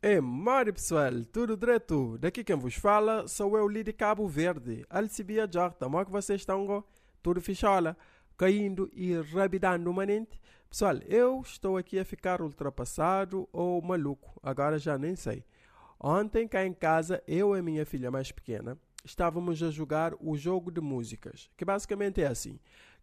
É, 0.00 0.20
Mari 0.20 0.72
pessoal, 0.72 1.24
tudo 1.32 1.56
direto? 1.56 2.16
Daqui 2.18 2.44
quem 2.44 2.54
vos 2.54 2.74
fala 2.74 3.26
sou 3.26 3.58
eu, 3.58 3.66
Lidi 3.66 3.92
Cabo 3.92 4.28
Verde. 4.28 4.86
Alcibia 4.88 5.48
Jarta, 5.50 5.86
como 5.86 6.00
é 6.00 6.04
que 6.04 6.10
vocês 6.12 6.40
estão? 6.40 6.84
Tudo 7.20 7.40
fichola, 7.40 7.96
caindo 8.36 8.88
e 8.92 9.12
rabidando 9.14 9.92
manente. 9.92 10.40
Pessoal, 10.70 10.98
eu 11.06 11.40
estou 11.40 11.76
aqui 11.76 11.98
a 11.98 12.04
ficar 12.04 12.40
ultrapassado 12.40 13.48
ou 13.52 13.82
maluco, 13.82 14.38
agora 14.40 14.78
já 14.78 14.96
nem 14.96 15.16
sei. 15.16 15.44
Ontem 15.98 16.46
cá 16.46 16.64
em 16.64 16.72
casa, 16.72 17.20
eu 17.26 17.56
e 17.56 17.60
minha 17.60 17.84
filha 17.84 18.08
mais 18.08 18.30
pequena 18.30 18.78
estávamos 19.04 19.60
a 19.64 19.70
jogar 19.70 20.14
o 20.20 20.36
jogo 20.36 20.70
de 20.70 20.80
músicas, 20.80 21.50
que 21.56 21.64
basicamente 21.64 22.22
é 22.22 22.28
assim: 22.28 22.60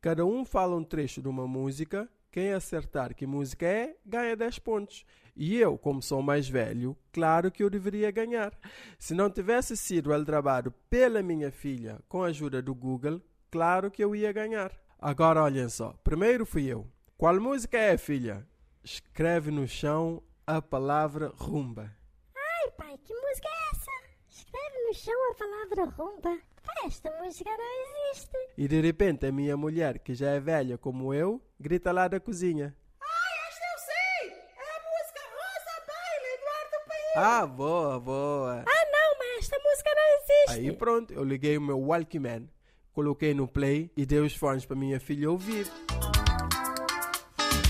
cada 0.00 0.24
um 0.24 0.42
fala 0.42 0.74
um 0.74 0.84
trecho 0.84 1.20
de 1.20 1.28
uma 1.28 1.46
música, 1.46 2.08
quem 2.38 2.52
acertar 2.52 3.16
que 3.16 3.26
música 3.26 3.66
é, 3.66 3.96
ganha 4.06 4.36
10 4.36 4.60
pontos. 4.60 5.04
E 5.34 5.56
eu, 5.56 5.76
como 5.76 6.00
sou 6.00 6.22
mais 6.22 6.48
velho, 6.48 6.96
claro 7.12 7.50
que 7.50 7.64
eu 7.64 7.68
deveria 7.68 8.12
ganhar. 8.12 8.56
Se 8.96 9.12
não 9.12 9.28
tivesse 9.28 9.76
sido 9.76 10.14
aldrabado 10.14 10.70
pela 10.88 11.20
minha 11.20 11.50
filha 11.50 11.98
com 12.08 12.22
a 12.22 12.28
ajuda 12.28 12.62
do 12.62 12.72
Google, 12.72 13.20
claro 13.50 13.90
que 13.90 14.04
eu 14.04 14.14
ia 14.14 14.30
ganhar. 14.30 14.70
Agora 15.00 15.42
olhem 15.42 15.68
só, 15.68 15.94
primeiro 16.04 16.46
fui 16.46 16.66
eu. 16.66 16.86
Qual 17.16 17.40
música 17.40 17.76
é, 17.76 17.98
filha? 17.98 18.46
Escreve 18.84 19.50
no 19.50 19.66
chão 19.66 20.22
a 20.46 20.62
palavra 20.62 21.32
rumba. 21.34 21.92
Ai, 22.36 22.70
pai, 22.76 22.98
que 23.04 23.12
música 23.12 23.48
é 23.48 23.70
essa? 23.72 23.90
Escreve 24.28 24.86
no 24.86 24.94
chão 24.94 25.30
a 25.32 25.34
palavra 25.34 25.84
rumba. 25.86 26.38
Esta 26.84 27.10
música 27.22 27.50
não 27.50 28.10
existe. 28.12 28.36
E 28.56 28.66
de 28.68 28.80
repente 28.80 29.26
a 29.26 29.32
minha 29.32 29.56
mulher, 29.56 29.98
que 29.98 30.14
já 30.14 30.30
é 30.30 30.40
velha 30.40 30.78
como 30.78 31.12
eu, 31.12 31.40
grita 31.58 31.92
lá 31.92 32.08
da 32.08 32.18
cozinha. 32.20 32.74
Ai, 33.00 33.48
esta 33.48 33.64
eu 33.64 33.78
sei! 33.78 34.30
É 34.30 34.76
a 34.76 34.80
música 34.80 35.20
Rosa 35.34 35.86
Baile, 35.86 36.34
Eduardo 36.34 36.86
Paes. 36.86 37.16
Ah, 37.16 37.46
boa, 37.46 38.00
boa. 38.00 38.64
Ah, 38.66 38.86
não, 38.92 39.18
mas 39.18 39.38
esta 39.40 39.58
música 39.58 39.90
não 39.94 40.16
existe. 40.16 40.50
Aí 40.50 40.72
pronto, 40.72 41.12
eu 41.12 41.24
liguei 41.24 41.58
o 41.58 41.60
meu 41.60 41.78
Walkman, 41.78 42.48
coloquei 42.92 43.34
no 43.34 43.46
play 43.46 43.90
e 43.96 44.06
dei 44.06 44.20
os 44.20 44.34
fones 44.34 44.64
para 44.64 44.76
minha 44.76 44.98
filha 45.00 45.30
ouvir. 45.30 45.66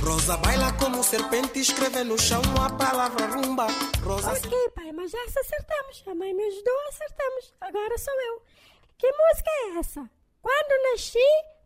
Rosa 0.05 0.37
baila 0.39 0.73
como 0.75 1.03
serpente, 1.03 1.61
escreve 1.61 2.05
no 2.05 2.19
chão 2.19 2.41
a 2.65 2.71
palavra 2.71 3.27
rumba. 3.27 3.67
Rosa 4.03 4.33
Ok, 4.33 4.51
pai, 4.75 4.93
mas 4.93 5.11
já 5.11 5.29
se 5.29 5.39
acertamos. 5.41 6.05
A 6.07 6.15
mãe 6.15 6.33
me 6.33 6.45
ajudou, 6.45 6.79
acertamos. 6.89 7.55
Agora 7.61 7.99
sou 7.99 8.15
eu. 8.15 8.43
Que 8.99 9.11
música 9.13 9.51
é 9.51 9.79
essa? 9.79 10.11
Quando 10.43 10.91
nasci, 10.91 11.19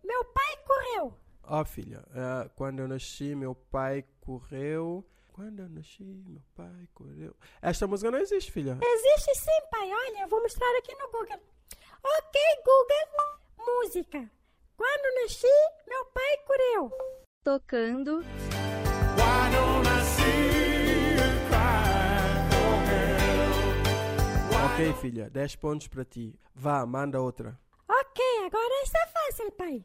meu 0.05 0.25
pai 0.27 0.57
correu. 0.67 1.15
Ó 1.45 1.65
filha, 1.65 2.05
eh, 2.15 2.51
quando 2.57 2.81
eu 2.81 2.89
nasci, 2.89 3.35
meu 3.35 3.55
pai 3.55 4.05
correu. 4.21 5.05
Quando 5.33 5.61
eu 5.61 5.69
nasci, 5.69 6.05
meu 6.05 6.43
pai 6.55 6.87
correu. 6.95 7.35
Esta 7.63 7.87
música 7.87 8.11
não 8.11 8.19
existe, 8.19 8.53
filha. 8.53 8.79
Existe 8.83 9.35
sim, 9.35 9.67
pai. 9.71 9.91
Olha, 9.91 10.23
eu 10.23 10.29
vou 10.29 10.43
mostrar 10.43 10.69
aqui 10.77 10.95
no 10.95 11.11
Google. 11.11 11.41
Ok, 12.05 12.41
Google. 12.65 13.39
Música. 13.67 14.31
Quando 14.77 15.23
nasci, 15.23 15.47
meu 15.89 16.05
pai 16.07 16.37
correu. 16.47 16.93
tocando, 17.43 18.21
Ok, 24.73 24.95
filha, 25.03 25.29
10 25.29 25.57
pontos 25.57 25.87
para 25.87 26.03
ti. 26.03 26.35
Vá, 26.55 26.87
manda 26.87 27.21
outra. 27.21 27.61
Ok, 27.87 28.25
agora 28.47 28.83
esta 28.83 28.99
é 28.99 29.07
fácil, 29.07 29.53
pai. 29.53 29.85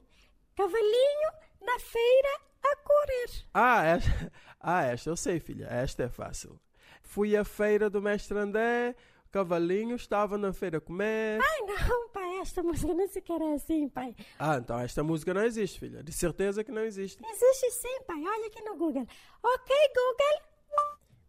Cavalinho 0.56 1.30
na 1.62 1.78
feira 1.78 2.40
a 2.64 2.76
correr. 2.78 3.48
Ah, 3.54 3.84
esta, 3.84 4.32
ah, 4.62 4.84
esta 4.86 5.10
eu 5.10 5.18
sei, 5.18 5.42
filha. 5.42 5.66
Esta 5.66 6.04
é 6.04 6.10
fácil. 6.10 6.58
Fui 7.04 7.36
à 7.36 7.44
feira 7.44 7.90
do 7.90 8.02
mestre 8.02 8.38
André, 8.38 8.96
o 9.26 9.30
cavalinho 9.30 9.98
estava 9.98 10.38
na 10.38 10.54
feira 10.54 10.78
a 10.78 10.82
comer. 10.82 11.42
Ai, 11.42 11.62
não, 11.68 12.10
pai, 12.10 12.38
esta 12.40 12.64
música 12.64 12.94
não 12.94 13.08
se 13.10 13.20
quer 13.20 13.42
assim, 13.54 13.90
pai. 13.90 14.16
Ah, 14.40 14.56
então 14.56 14.80
esta 14.80 15.04
música 15.04 15.34
não 15.34 15.44
existe, 15.44 15.82
filha. 15.82 16.02
De 16.02 16.14
certeza 16.14 16.64
que 16.64 16.72
não 16.72 16.84
existe. 16.84 17.22
Existe 17.30 17.72
sim, 17.72 18.04
pai. 18.08 18.24
Olha 18.26 18.48
aqui 18.48 18.62
no 18.62 18.78
Google. 18.78 19.06
Ok, 19.44 19.76
Google. 19.94 20.48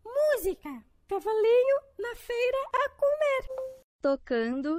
Música. 0.05 0.85
Cavalinho 1.09 1.81
na. 1.99 2.15
Tocando. 4.09 4.79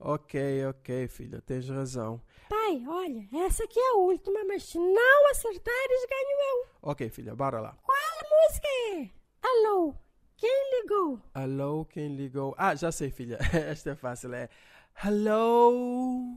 Ok, 0.00 0.66
ok, 0.66 1.06
filha, 1.06 1.40
tens 1.42 1.68
razão. 1.68 2.20
Pai, 2.48 2.82
olha, 2.88 3.24
essa 3.46 3.62
aqui 3.62 3.78
é 3.78 3.90
a 3.90 3.98
última, 3.98 4.42
mas 4.48 4.64
se 4.64 4.78
não 4.78 5.30
acertares, 5.30 6.06
ganho 6.10 6.38
eu. 6.50 6.66
Ok, 6.82 7.08
filha, 7.10 7.36
bora 7.36 7.60
lá. 7.60 7.76
Qual 7.84 7.96
música 8.48 8.68
é? 8.96 9.10
Alô, 9.42 9.94
quem 10.36 10.80
ligou? 10.80 11.20
Alô, 11.32 11.84
quem 11.84 12.16
ligou? 12.16 12.54
Ah, 12.58 12.74
já 12.74 12.90
sei, 12.90 13.10
filha. 13.10 13.38
Esta 13.54 13.90
é 13.90 13.94
fácil. 13.94 14.34
É 14.34 14.48
Hello, 15.04 16.36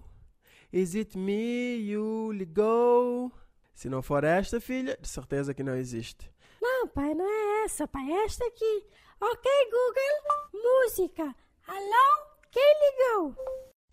is 0.72 0.94
it 0.94 1.18
me 1.18 1.78
you 1.78 2.32
ligou? 2.34 3.32
Se 3.74 3.90
não 3.90 4.02
for 4.02 4.24
esta, 4.24 4.62
filha, 4.62 4.98
de 5.00 5.08
certeza 5.08 5.54
que 5.54 5.64
não 5.64 5.76
existe. 5.76 6.32
Não, 6.62 6.88
pai, 6.88 7.14
não 7.14 7.26
é 7.26 7.66
essa, 7.66 7.88
pai, 7.88 8.10
é 8.12 8.26
esta 8.26 8.46
aqui. 8.46 8.86
Ok, 9.20 9.52
Google, 9.72 10.62
música. 10.64 11.36
Alô, 11.68 12.28
quem 12.52 12.74
ligou? 12.82 13.36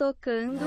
tocando, 0.00 0.58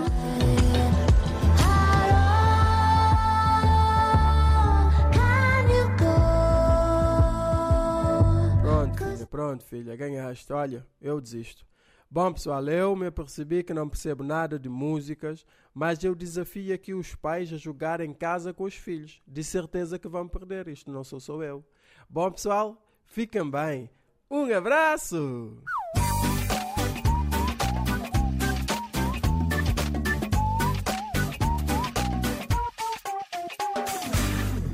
Pronto, 8.62 8.98
filha, 8.98 9.28
pronto, 9.28 9.64
filha, 9.64 9.96
ganhaste. 9.96 10.54
Olha, 10.54 10.86
eu 11.02 11.20
desisto. 11.20 11.66
Bom, 12.14 12.32
pessoal, 12.32 12.64
eu 12.68 12.96
me 12.96 13.08
apercebi 13.08 13.64
que 13.64 13.74
não 13.74 13.90
percebo 13.90 14.24
nada 14.24 14.60
de 14.60 14.70
músicas, 14.70 15.44
mas 15.74 16.04
eu 16.04 16.14
desafio 16.14 16.72
aqui 16.72 16.94
os 16.94 17.16
pais 17.16 17.52
a 17.52 17.58
jogar 17.58 18.02
em 18.02 18.14
casa 18.14 18.54
com 18.54 18.66
os 18.66 18.76
filhos. 18.76 19.20
De 19.26 19.44
certeza 19.44 19.98
que 19.98 20.08
vão 20.08 20.28
perder, 20.28 20.68
isto 20.68 20.92
não 20.92 21.04
sou 21.04 21.20
só 21.20 21.42
eu. 21.42 21.66
Bom, 22.08 22.30
pessoal, 22.30 22.80
fiquem 23.04 23.50
bem. 23.50 23.90
Um 24.30 24.46
abraço! 24.56 25.58